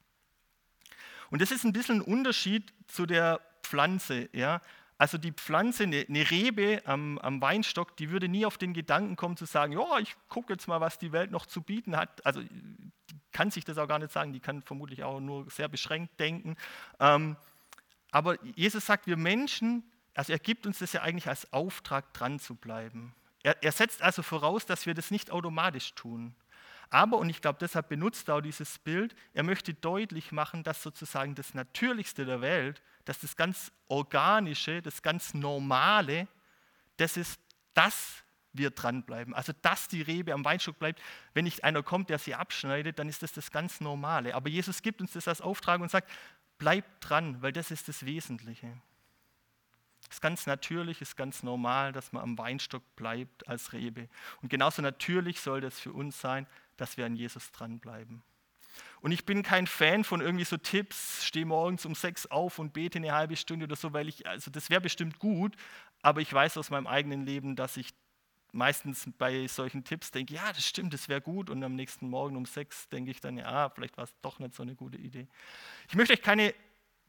Und 1.29 1.43
das 1.43 1.51
ist 1.51 1.65
ein 1.65 1.75
bisschen 1.75 1.97
ein 1.97 2.01
Unterschied 2.01 2.73
zu 2.87 3.05
der 3.05 3.39
Pflanze. 3.63 4.31
Ja? 4.33 4.63
Also 4.97 5.19
die 5.19 5.33
Pflanze, 5.33 5.83
eine, 5.83 6.31
Rebe 6.31 6.81
am, 6.87 7.19
am, 7.19 7.43
Weinstock, 7.43 7.99
die 7.99 8.09
würde 8.09 8.29
nie 8.29 8.47
auf 8.47 8.57
den 8.57 8.73
Gedanken 8.73 9.17
kommen 9.17 9.37
zu 9.37 9.45
sagen, 9.45 9.75
ja, 9.75 9.99
ich 9.99 10.17
gucke 10.31 10.55
jetzt 10.55 10.69
mal, 10.69 10.81
was 10.81 10.97
die 10.97 11.13
Welt 11.13 11.31
noch 11.31 11.45
zu 11.45 11.61
bieten 11.61 11.99
hat. 11.99 12.25
Also 12.25 12.41
die 12.41 13.21
kann 13.31 13.51
sich 13.51 13.67
das 13.67 13.77
auch 13.77 13.89
gar 13.89 13.99
nicht 13.99 14.13
sagen, 14.13 14.33
die 14.33 14.41
kann 14.41 14.63
vermutlich 14.63 15.05
auch 15.05 15.21
nur 15.21 15.51
sehr 15.51 15.69
beschränkt 15.69 16.19
denken. 16.19 16.57
Ähm, 16.99 17.37
aber 18.11 18.43
Jesus 18.57 18.87
sagt, 18.87 19.07
wir 19.07 19.19
Menschen, 19.19 19.85
also 20.15 20.33
er 20.33 20.39
gibt 20.39 20.67
uns 20.67 20.79
das 20.79 20.93
ja 20.93 21.03
eigentlich 21.03 21.29
als 21.29 21.53
Auftrag, 21.53 22.13
dran 22.15 22.39
zu 22.39 22.55
bleiben. 22.55 23.15
Er, 23.43 23.63
er 23.63 23.73
setzt 23.73 24.03
also 24.03 24.23
voraus, 24.23 24.67
dass 24.67 24.87
wir 24.87 24.95
das 24.95 25.11
nicht 25.11 25.31
automatisch 25.31 25.95
tun. 25.95 26.35
Aber, 26.91 27.17
und 27.19 27.31
ich 27.31 27.41
glaube, 27.41 27.59
deshalb 27.59 27.89
benutzt 27.89 28.29
er 28.29 28.37
auch 28.37 28.41
dieses 28.43 28.79
Bild, 28.79 29.15
er 29.33 29.43
möchte 29.43 29.73
deutlich 29.73 30.31
machen, 30.31 30.63
dass 30.63 30.83
sozusagen 30.83 31.35
das 31.35 31.55
Natürlichste 31.55 32.27
der 32.27 32.43
Welt, 32.43 32.83
dass 33.07 33.21
das 33.21 33.35
ganz 33.37 33.73
Organische, 33.89 34.83
das 34.83 35.01
ganz 35.01 35.33
Normale, 35.33 36.29
das 36.99 37.17
ist, 37.17 37.41
dass 37.73 38.23
wir 38.53 38.71
dranbleiben. 38.71 39.33
Also, 39.33 39.55
dass 39.63 39.89
die 39.89 40.03
Rebe 40.03 40.35
am 40.35 40.45
Weinstock 40.45 40.79
bleibt. 40.79 41.01
Wenn 41.33 41.45
nicht 41.45 41.65
einer 41.65 41.83
kommt, 41.83 42.11
der 42.11 42.19
sie 42.19 42.35
abschneidet, 42.35 42.99
dann 42.99 43.09
ist 43.09 43.23
das 43.23 43.33
das 43.33 43.51
ganz 43.51 43.81
Normale. 43.81 44.35
Aber 44.35 44.51
Jesus 44.51 44.83
gibt 44.83 45.01
uns 45.01 45.13
das 45.13 45.27
als 45.27 45.41
Auftrag 45.41 45.81
und 45.81 45.91
sagt, 45.91 46.11
bleibt 46.59 46.89
dran, 47.01 47.41
weil 47.41 47.53
das 47.53 47.71
ist 47.71 47.89
das 47.89 48.05
Wesentliche. 48.05 48.77
Es 50.13 50.17
ist 50.17 50.21
ganz 50.21 50.47
natürlich, 50.47 51.01
es 51.01 51.09
ist 51.09 51.17
ganz 51.17 51.43
normal, 51.43 51.91
dass 51.91 52.13
man 52.13 52.23
am 52.23 52.37
Weinstock 52.37 52.83
bleibt 52.97 53.49
als 53.49 53.73
Rebe. 53.73 54.11
Und 54.43 54.51
genauso 54.51 54.83
natürlich 54.83 55.41
soll 55.41 55.63
das 55.63 55.81
für 55.81 55.91
uns 55.91 56.21
sein, 56.21 56.47
dass 56.77 56.99
wir 56.99 57.07
an 57.07 57.17
Jesus 57.17 57.51
dranbleiben. 57.51 58.23
Und 59.01 59.13
ich 59.13 59.25
bin 59.25 59.43
kein 59.43 59.67
Fan 59.67 60.05
von 60.05 60.21
irgendwie 60.21 60.45
so 60.45 60.59
Tipps, 60.59 61.25
stehe 61.25 61.47
morgens 61.47 61.87
um 61.87 61.95
sechs 61.95 62.27
auf 62.27 62.59
und 62.59 62.75
bete 62.75 62.99
eine 62.99 63.13
halbe 63.13 63.37
Stunde 63.37 63.65
oder 63.65 63.75
so, 63.75 63.95
weil 63.95 64.07
ich, 64.07 64.27
also 64.27 64.51
das 64.51 64.69
wäre 64.69 64.83
bestimmt 64.83 65.19
gut, 65.19 65.57
aber 66.03 66.21
ich 66.21 66.31
weiß 66.31 66.59
aus 66.59 66.69
meinem 66.69 66.87
eigenen 66.87 67.25
Leben, 67.25 67.57
dass 67.57 67.79
ich 67.79 67.95
meistens 68.53 69.09
bei 69.17 69.47
solchen 69.47 69.83
Tipps 69.83 70.11
denke, 70.11 70.35
ja, 70.35 70.53
das 70.53 70.67
stimmt, 70.67 70.93
das 70.93 71.09
wäre 71.09 71.23
gut 71.23 71.49
und 71.49 71.65
am 71.65 71.75
nächsten 71.75 72.11
Morgen 72.11 72.37
um 72.37 72.45
sechs 72.45 72.87
denke 72.91 73.13
ich 73.13 73.23
dann, 73.23 73.39
ja, 73.39 73.71
vielleicht 73.71 73.97
war 73.97 74.05
es 74.05 74.15
doch 74.21 74.39
nicht 74.41 74.55
so 74.55 74.63
eine 74.63 74.75
gute 74.75 74.99
Idee. 74.99 75.27
Ich 75.89 75.95
möchte 75.95 76.13
euch 76.13 76.21
keine 76.21 76.53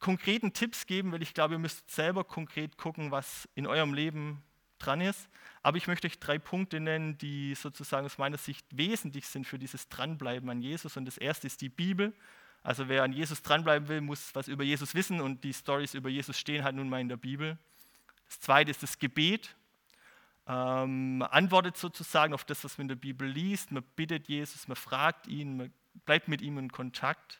konkreten 0.03 0.51
Tipps 0.51 0.85
geben, 0.85 1.13
weil 1.13 1.21
ich 1.21 1.33
glaube, 1.33 1.55
ihr 1.55 1.59
müsst 1.59 1.89
selber 1.89 2.25
konkret 2.25 2.77
gucken, 2.77 3.11
was 3.11 3.47
in 3.55 3.65
eurem 3.65 3.93
Leben 3.93 4.43
dran 4.77 4.99
ist. 4.99 5.29
Aber 5.61 5.77
ich 5.77 5.87
möchte 5.87 6.07
euch 6.07 6.19
drei 6.19 6.37
Punkte 6.37 6.81
nennen, 6.81 7.17
die 7.17 7.55
sozusagen 7.55 8.05
aus 8.05 8.17
meiner 8.17 8.37
Sicht 8.37 8.65
wesentlich 8.71 9.25
sind 9.27 9.47
für 9.47 9.57
dieses 9.57 9.87
Dranbleiben 9.87 10.49
an 10.49 10.61
Jesus. 10.61 10.97
Und 10.97 11.05
das 11.05 11.17
erste 11.17 11.47
ist 11.47 11.61
die 11.61 11.69
Bibel. 11.69 12.11
Also 12.63 12.89
wer 12.89 13.03
an 13.03 13.13
Jesus 13.13 13.41
dranbleiben 13.43 13.87
will, 13.87 14.01
muss 14.01 14.35
was 14.35 14.49
über 14.49 14.65
Jesus 14.65 14.93
wissen 14.93 15.21
und 15.21 15.45
die 15.45 15.53
Stories 15.53 15.93
über 15.93 16.09
Jesus 16.09 16.37
stehen 16.37 16.65
halt 16.65 16.75
nun 16.75 16.89
mal 16.89 16.99
in 16.99 17.07
der 17.07 17.17
Bibel. 17.17 17.57
Das 18.25 18.41
zweite 18.41 18.71
ist 18.71 18.83
das 18.83 18.99
Gebet. 18.99 19.55
Ähm, 20.47 21.19
man 21.19 21.29
antwortet 21.29 21.77
sozusagen 21.77 22.33
auf 22.33 22.43
das, 22.43 22.61
was 22.65 22.77
man 22.77 22.83
in 22.85 22.89
der 22.89 22.95
Bibel 22.95 23.25
liest. 23.25 23.71
Man 23.71 23.83
bittet 23.95 24.27
Jesus, 24.27 24.67
man 24.67 24.75
fragt 24.75 25.27
ihn, 25.27 25.55
man 25.55 25.73
bleibt 26.05 26.27
mit 26.27 26.41
ihm 26.41 26.57
in 26.57 26.69
Kontakt. 26.69 27.39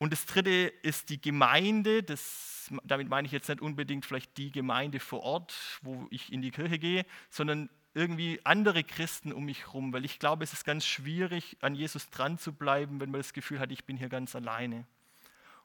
Und 0.00 0.14
das 0.14 0.24
dritte 0.24 0.50
ist 0.50 1.10
die 1.10 1.20
Gemeinde. 1.20 2.02
Das, 2.02 2.70
damit 2.84 3.10
meine 3.10 3.26
ich 3.26 3.32
jetzt 3.32 3.50
nicht 3.50 3.60
unbedingt 3.60 4.06
vielleicht 4.06 4.36
die 4.38 4.50
Gemeinde 4.50 4.98
vor 4.98 5.20
Ort, 5.20 5.54
wo 5.82 6.06
ich 6.10 6.32
in 6.32 6.40
die 6.40 6.50
Kirche 6.50 6.78
gehe, 6.78 7.04
sondern 7.28 7.68
irgendwie 7.92 8.40
andere 8.44 8.82
Christen 8.82 9.30
um 9.30 9.44
mich 9.44 9.66
herum, 9.66 9.92
weil 9.92 10.06
ich 10.06 10.18
glaube, 10.18 10.42
es 10.42 10.54
ist 10.54 10.64
ganz 10.64 10.86
schwierig, 10.86 11.58
an 11.60 11.74
Jesus 11.74 12.08
dran 12.08 12.38
zu 12.38 12.54
bleiben, 12.54 12.98
wenn 12.98 13.10
man 13.10 13.20
das 13.20 13.34
Gefühl 13.34 13.60
hat, 13.60 13.72
ich 13.72 13.84
bin 13.84 13.98
hier 13.98 14.08
ganz 14.08 14.34
alleine. 14.34 14.86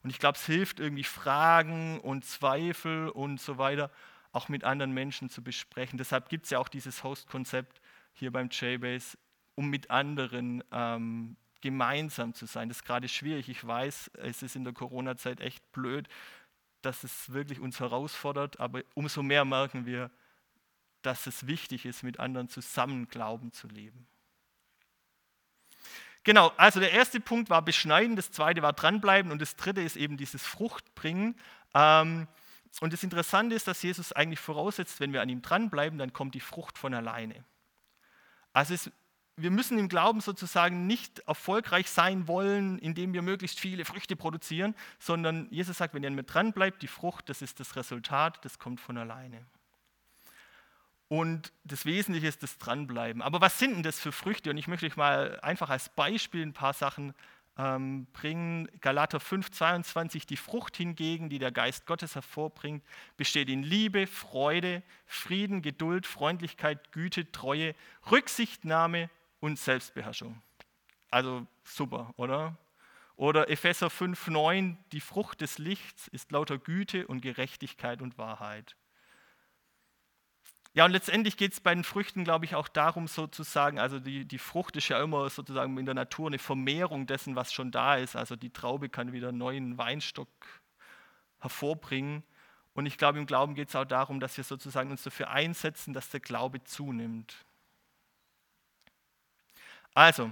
Und 0.04 0.10
ich 0.10 0.20
glaube, 0.20 0.38
es 0.38 0.46
hilft 0.46 0.82
irgendwie 0.82 1.06
Fragen 1.06 2.02
und 2.02 2.26
Zweifel 2.26 3.08
und 3.10 3.40
so 3.40 3.58
weiter 3.58 3.90
auch 4.34 4.50
mit 4.50 4.66
anderen 4.66 4.92
Menschen 4.92 5.30
zu 5.30 5.42
besprechen. 5.42 5.98
Deshalb 5.98 6.28
gibt 6.28 6.44
es 6.44 6.50
ja 6.50 6.60
auch 6.60 6.68
dieses 6.68 7.06
Host-Konzept 7.06 7.80
hier 8.12 8.34
beim 8.34 8.50
JBase, 8.50 9.18
um 9.56 9.70
mit 9.70 9.92
anderen 9.92 10.62
ähm, 10.74 11.38
gemeinsam 11.66 12.36
zu 12.36 12.46
sein. 12.46 12.70
Das 12.70 12.78
ist 12.78 12.84
gerade 12.84 13.10
schwierig. 13.10 13.50
Ich 13.50 13.66
weiß, 13.66 14.12
es 14.20 14.44
ist 14.44 14.56
in 14.56 14.64
der 14.64 14.74
Corona-Zeit 14.74 15.42
echt 15.42 15.72
blöd, 15.72 16.08
dass 16.84 17.04
es 17.04 17.34
wirklich 17.34 17.60
uns 17.60 17.80
herausfordert, 17.80 18.60
aber 18.60 18.84
umso 18.94 19.24
mehr 19.24 19.46
merken 19.46 19.88
wir, 19.88 20.12
dass 21.02 21.26
es 21.26 21.48
wichtig 21.48 21.88
ist, 21.88 22.04
mit 22.04 22.20
anderen 22.20 22.50
zusammen 22.50 23.08
Glauben 23.08 23.52
zu 23.52 23.68
leben. 23.68 24.06
Genau, 26.24 26.52
also 26.56 26.80
der 26.80 26.92
erste 26.92 27.20
Punkt 27.20 27.50
war 27.50 27.64
beschneiden, 27.64 28.16
das 28.16 28.30
zweite 28.30 28.62
war 28.62 28.74
dranbleiben 28.74 29.32
und 29.32 29.42
das 29.42 29.56
dritte 29.56 29.82
ist 29.82 29.96
eben 29.96 30.18
dieses 30.18 30.46
Fruchtbringen. 30.46 31.36
Ähm, 31.74 32.28
und 32.80 32.94
das 32.94 33.02
Interessante 33.02 33.56
ist, 33.56 33.68
dass 33.68 33.82
Jesus 33.82 34.12
eigentlich 34.12 34.40
voraussetzt, 34.40 35.00
wenn 35.00 35.14
wir 35.14 35.24
an 35.24 35.30
ihm 35.30 35.42
dranbleiben, 35.42 35.98
dann 35.98 36.14
kommt 36.14 36.36
die 36.36 36.40
Frucht 36.40 36.78
von 36.78 36.94
alleine. 36.94 37.44
Also 38.54 38.76
es 38.76 38.92
wir 39.38 39.52
müssen 39.52 39.78
im 39.78 39.90
Glauben 39.90 40.22
sozusagen 40.22 40.88
nicht 40.88 41.20
erfolgreich 41.20 41.90
sein 41.90 42.28
wollen, 42.28 42.80
indem 42.80 43.14
wir 43.14 43.22
möglichst 43.22 43.60
viele 43.60 43.84
Früchte 43.84 44.16
produzieren, 44.16 44.76
sondern 44.98 45.48
Jesus 45.52 45.78
sagt, 45.78 45.94
wenn 45.94 46.04
ihr 46.04 46.12
mit 46.12 46.34
dran 46.34 46.54
bleibt, 46.54 46.82
die 46.82 46.88
Frucht, 46.88 47.30
das 47.30 47.42
ist 47.42 47.60
das 47.60 47.76
Resultat, 47.76 48.44
das 48.46 48.60
kommt 48.60 48.80
von 48.80 48.98
alleine. 48.98 49.46
Und 51.08 51.52
das 51.66 51.86
Wesentliche 51.86 52.28
ist 52.28 52.44
das 52.44 52.58
Dranbleiben. 52.58 53.22
Aber 53.22 53.42
was 53.42 53.60
sind 53.60 53.76
denn 53.76 53.84
das 53.84 54.00
für 54.00 54.12
Früchte? 54.12 54.50
Und 54.50 54.58
ich 54.58 54.68
möchte 54.68 54.86
euch 54.86 54.96
mal 54.96 55.40
einfach 55.42 55.70
als 55.70 55.90
Beispiel 55.90 56.42
ein 56.42 56.54
paar 56.54 56.74
Sachen 56.74 57.14
ähm, 57.58 58.08
bringen. 58.14 58.68
Galater 58.82 59.20
5, 59.20 59.52
22, 59.52 60.26
die 60.26 60.38
Frucht 60.38 60.78
hingegen, 60.78 61.30
die 61.30 61.40
der 61.40 61.52
Geist 61.52 61.86
Gottes 61.86 62.16
hervorbringt, 62.16 62.84
besteht 63.18 63.50
in 63.50 63.64
Liebe, 63.64 64.08
Freude, 64.08 64.82
Frieden, 65.06 65.62
Geduld, 65.62 66.08
Freundlichkeit, 66.08 66.92
Güte, 66.92 67.32
Treue, 67.32 67.76
Rücksichtnahme 68.10 69.10
und 69.46 69.60
Selbstbeherrschung. 69.60 70.42
Also 71.10 71.46
super, 71.64 72.14
oder? 72.18 72.58
Oder 73.16 73.50
Epheser 73.50 73.88
5,9, 73.88 74.76
die 74.92 75.00
Frucht 75.00 75.42
des 75.42 75.58
Lichts 75.58 76.08
ist 76.10 76.32
lauter 76.32 76.58
Güte 76.58 77.08
und 77.08 77.22
Gerechtigkeit 77.22 78.02
und 78.02 78.18
Wahrheit. 78.18 78.76
Ja, 80.74 80.84
und 80.84 80.92
letztendlich 80.92 81.38
geht 81.38 81.54
es 81.54 81.62
bei 81.62 81.74
den 81.74 81.86
Früchten, 81.86 82.26
glaube 82.26 82.44
ich, 82.44 82.56
auch 82.56 82.68
darum, 82.68 83.08
sozusagen, 83.08 83.80
also 83.80 83.98
die, 83.98 84.26
die 84.26 84.38
Frucht 84.38 84.76
ist 84.76 84.90
ja 84.90 85.02
immer 85.02 85.30
sozusagen 85.30 85.78
in 85.78 85.86
der 85.86 85.96
Natur 85.96 86.28
eine 86.28 86.40
Vermehrung 86.40 87.08
dessen, 87.08 87.38
was 87.38 87.54
schon 87.54 87.72
da 87.72 87.96
ist. 87.96 88.18
Also 88.18 88.36
die 88.36 88.50
Traube 88.50 88.90
kann 88.90 89.14
wieder 89.14 89.30
einen 89.30 89.38
neuen 89.38 89.78
Weinstock 89.78 90.28
hervorbringen. 91.40 92.24
Und 92.74 92.88
ich 92.88 92.98
glaube, 92.98 93.20
im 93.20 93.26
Glauben 93.26 93.56
geht 93.56 93.70
es 93.70 93.76
auch 93.78 93.86
darum, 93.86 94.20
dass 94.20 94.36
wir 94.36 94.44
sozusagen 94.44 94.92
uns 94.92 95.04
dafür 95.04 95.30
einsetzen, 95.30 95.94
dass 95.94 96.10
der 96.10 96.20
Glaube 96.20 96.62
zunimmt. 96.66 97.46
Also, 99.96 100.30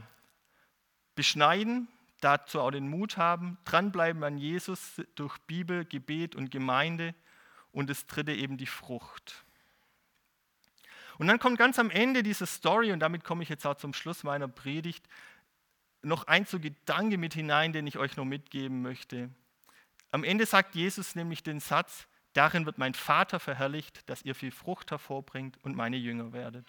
beschneiden, 1.16 1.88
dazu 2.20 2.60
auch 2.60 2.72
den 2.72 2.88
Mut 2.88 3.18
haben, 3.18 3.58
dranbleiben 3.66 4.24
an 4.24 4.38
Jesus 4.38 5.02
durch 5.16 5.38
Bibel, 5.40 5.86
Gebet 5.86 6.36
und 6.36 6.52
Gemeinde 6.52 7.16
und 7.72 7.90
das 7.90 8.06
dritte 8.06 8.34
eben 8.34 8.58
die 8.58 8.68
Frucht. 8.68 9.46
Und 11.18 11.28
dann 11.28 11.40
kommt 11.40 11.58
ganz 11.58 11.80
am 11.80 11.90
Ende 11.90 12.24
dieser 12.24 12.46
Story, 12.46 12.92
und 12.92 13.00
damit 13.00 13.24
komme 13.24 13.44
ich 13.44 13.50
jetzt 13.50 13.66
auch 13.66 13.76
zum 13.76 13.94
Schluss 13.94 14.24
meiner 14.24 14.48
Predigt, 14.48 15.08
noch 16.02 16.28
ein 16.28 16.46
so 16.46 16.60
Gedanke 16.60 17.18
mit 17.18 17.34
hinein, 17.34 17.72
den 17.72 17.88
ich 17.88 17.98
euch 17.98 18.18
noch 18.18 18.26
mitgeben 18.26 18.82
möchte. 18.82 19.30
Am 20.12 20.26
Ende 20.26 20.46
sagt 20.46 20.76
Jesus 20.76 21.16
nämlich 21.16 21.42
den 21.42 21.62
Satz, 21.62 22.08
darin 22.34 22.66
wird 22.66 22.78
mein 22.78 22.94
Vater 22.94 23.40
verherrlicht, 23.40 24.10
dass 24.10 24.24
ihr 24.24 24.36
viel 24.36 24.52
Frucht 24.52 24.92
hervorbringt 24.92 25.58
und 25.64 25.76
meine 25.78 25.98
Jünger 25.98 26.34
werdet. 26.34 26.68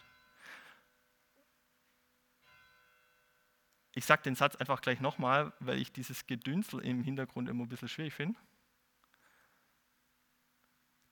Ich 3.95 4.05
sage 4.05 4.23
den 4.23 4.35
Satz 4.35 4.57
einfach 4.57 4.81
gleich 4.81 4.99
nochmal, 4.99 5.53
weil 5.59 5.79
ich 5.79 5.91
dieses 5.91 6.27
Gedünsel 6.27 6.81
im 6.81 7.01
Hintergrund 7.01 7.47
immer 7.49 7.63
ein 7.63 7.69
bisschen 7.69 7.87
schwierig 7.87 8.13
finde. 8.13 8.37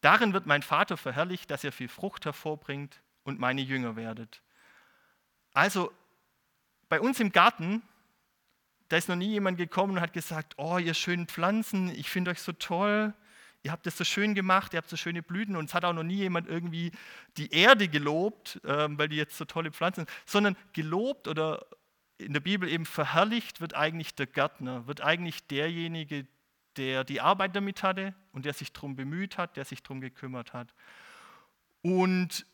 Darin 0.02 0.34
wird 0.34 0.46
mein 0.46 0.62
Vater 0.62 0.98
verherrlicht, 0.98 1.50
dass 1.50 1.64
er 1.64 1.72
viel 1.72 1.88
Frucht 1.88 2.26
hervorbringt 2.26 3.02
und 3.24 3.40
meine 3.40 3.62
Jünger 3.62 3.96
werdet. 3.96 4.44
Also 5.54 5.94
bei 6.90 7.00
uns 7.00 7.22
im 7.22 7.32
Garten, 7.32 7.82
da 8.90 8.98
ist 8.98 9.08
noch 9.08 9.16
nie 9.16 9.30
jemand 9.30 9.58
gekommen 9.58 9.94
und 9.94 10.02
hat 10.02 10.12
gesagt, 10.12 10.56
oh, 10.58 10.78
ihr 10.78 10.94
schönen 10.94 11.28
Pflanzen, 11.28 11.88
ich 11.90 12.10
finde 12.10 12.32
euch 12.32 12.42
so 12.42 12.52
toll, 12.52 13.14
ihr 13.64 13.72
habt 13.72 13.88
es 13.88 13.98
so 13.98 14.04
schön 14.04 14.36
gemacht, 14.36 14.74
ihr 14.74 14.78
habt 14.78 14.90
so 14.90 14.98
schöne 14.98 15.24
Blüten 15.24 15.56
und 15.56 15.70
es 15.70 15.74
hat 15.74 15.86
auch 15.86 15.94
noch 15.94 16.04
nie 16.04 16.18
jemand 16.18 16.50
irgendwie 16.50 16.92
die 17.38 17.54
Erde 17.54 17.88
gelobt, 17.88 18.60
ähm, 18.66 18.98
weil 18.98 19.08
die 19.08 19.16
jetzt 19.16 19.38
so 19.38 19.46
tolle 19.46 19.72
Pflanzen 19.72 20.02
sind, 20.02 20.10
sondern 20.26 20.58
gelobt 20.74 21.30
oder 21.30 21.66
in 22.18 22.34
der 22.34 22.40
Bibel 22.40 22.70
eben 22.70 22.86
verherrlicht 22.86 23.62
wird 23.62 23.74
eigentlich 23.74 24.16
der 24.16 24.28
Gärtner, 24.28 24.88
wird 24.88 25.02
eigentlich 25.02 25.48
derjenige, 25.48 26.28
der 26.78 27.04
die 27.04 27.22
Arbeit 27.22 27.56
damit 27.56 27.84
hatte 27.84 28.14
und 28.32 28.46
der 28.46 28.54
sich 28.54 28.74
darum 28.74 28.96
bemüht 28.96 29.38
hat, 29.38 29.58
der 29.58 29.66
sich 29.66 29.84
darum 29.84 30.02
gekümmert 30.02 30.54
hat. 30.54 30.74
Und 31.82 32.46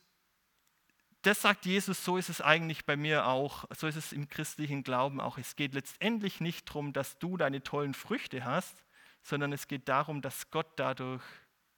das 1.22 1.42
sagt 1.42 1.66
Jesus, 1.66 2.04
so 2.04 2.18
ist 2.18 2.30
es 2.30 2.42
eigentlich 2.42 2.86
bei 2.86 2.96
mir 2.96 3.28
auch, 3.28 3.66
so 3.76 3.88
ist 3.88 3.98
es 3.98 4.14
im 4.14 4.30
christlichen 4.30 4.84
Glauben 4.84 5.20
auch. 5.20 5.38
Es 5.38 5.56
geht 5.56 5.74
letztendlich 5.74 6.40
nicht 6.40 6.70
darum, 6.70 6.94
dass 6.94 7.20
du 7.20 7.38
deine 7.38 7.62
tollen 7.62 7.94
Früchte 7.94 8.46
hast, 8.46 8.84
sondern 9.22 9.52
es 9.52 9.68
geht 9.68 9.90
darum, 9.90 10.22
dass 10.22 10.50
Gott 10.50 10.68
dadurch 10.78 11.24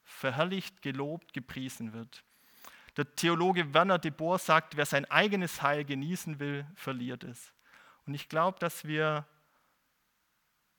verherrlicht, 0.04 0.82
gelobt, 0.82 1.34
gepriesen 1.34 1.94
wird. 1.94 2.24
Der 2.98 3.16
Theologe 3.16 3.74
Werner 3.74 3.98
de 3.98 4.12
Boer 4.12 4.38
sagt, 4.38 4.78
wer 4.78 4.86
sein 4.86 5.06
eigenes 5.06 5.62
Heil 5.62 5.86
genießen 5.86 6.40
will, 6.40 6.66
verliert 6.76 7.24
es. 7.24 7.54
Und 8.05 8.13
ich 8.13 8.29
glaube, 8.29 8.60
dass 8.60 8.86
wir 8.86 9.25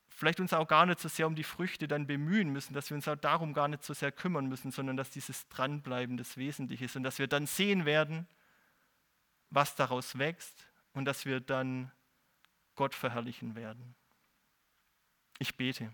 vielleicht 0.09 0.39
uns 0.39 0.53
auch 0.53 0.67
gar 0.67 0.85
nicht 0.85 0.99
so 0.99 1.09
sehr 1.09 1.27
um 1.27 1.35
die 1.35 1.43
Früchte 1.43 1.87
dann 1.87 2.07
bemühen 2.07 2.49
müssen, 2.49 2.73
dass 2.73 2.89
wir 2.89 2.95
uns 2.95 3.07
auch 3.07 3.15
darum 3.15 3.53
gar 3.53 3.67
nicht 3.67 3.83
so 3.83 3.93
sehr 3.93 4.11
kümmern 4.11 4.47
müssen, 4.47 4.71
sondern 4.71 4.95
dass 4.95 5.09
dieses 5.09 5.47
Dranbleiben 5.49 6.17
das 6.17 6.37
Wesentliche 6.37 6.85
ist 6.85 6.95
und 6.95 7.03
dass 7.03 7.19
wir 7.19 7.27
dann 7.27 7.47
sehen 7.47 7.85
werden, 7.85 8.27
was 9.49 9.75
daraus 9.75 10.17
wächst 10.17 10.67
und 10.93 11.05
dass 11.05 11.25
wir 11.25 11.39
dann 11.39 11.91
Gott 12.75 12.95
verherrlichen 12.95 13.55
werden. 13.55 13.95
Ich 15.39 15.57
bete. 15.57 15.93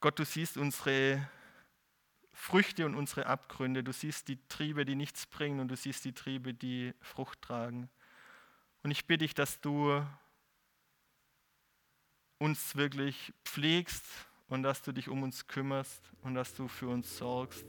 Gott, 0.00 0.18
du 0.18 0.24
siehst 0.24 0.56
unsere 0.56 1.28
Früchte 2.32 2.86
und 2.86 2.94
unsere 2.96 3.26
Abgründe. 3.26 3.84
Du 3.84 3.92
siehst 3.92 4.26
die 4.28 4.38
Triebe, 4.48 4.84
die 4.84 4.96
nichts 4.96 5.26
bringen 5.26 5.60
und 5.60 5.68
du 5.68 5.76
siehst 5.76 6.04
die 6.04 6.12
Triebe, 6.12 6.54
die 6.54 6.94
Frucht 7.00 7.42
tragen. 7.42 7.88
Und 8.82 8.90
ich 8.90 9.06
bitte 9.06 9.24
dich, 9.24 9.34
dass 9.34 9.60
du 9.60 10.04
uns 12.38 12.74
wirklich 12.76 13.32
pflegst 13.44 14.04
und 14.48 14.64
dass 14.64 14.82
du 14.82 14.92
dich 14.92 15.08
um 15.08 15.22
uns 15.22 15.46
kümmerst 15.46 16.12
und 16.22 16.34
dass 16.34 16.54
du 16.54 16.66
für 16.66 16.88
uns 16.88 17.16
sorgst, 17.16 17.66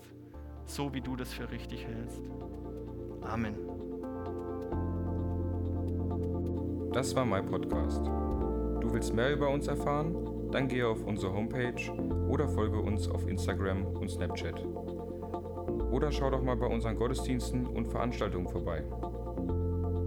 so 0.66 0.94
wie 0.94 1.02
du 1.02 1.16
das 1.16 1.32
für 1.32 1.50
richtig 1.52 1.86
hältst. 1.86 2.22
Amen. 3.22 3.56
Das 6.92 7.16
war 7.16 7.26
mein 7.26 7.46
Podcast. 7.46 8.04
Du 8.06 8.92
willst 8.92 9.14
mehr 9.14 9.32
über 9.32 9.50
uns 9.50 9.68
erfahren? 9.68 10.52
Dann 10.52 10.68
gehe 10.68 10.88
auf 10.88 11.04
unsere 11.04 11.34
Homepage 11.34 11.92
oder 12.28 12.48
folge 12.50 12.80
uns 12.80 13.08
auf 13.08 13.28
Instagram 13.28 13.86
und 13.86 14.10
Snapchat. 14.10 14.64
Oder 15.92 16.12
schau 16.12 16.30
doch 16.30 16.42
mal 16.42 16.58
bei 16.58 16.68
unseren 16.68 16.96
Gottesdiensten 16.96 17.66
und 17.66 17.88
Veranstaltungen 17.88 18.48
vorbei. 18.48 18.84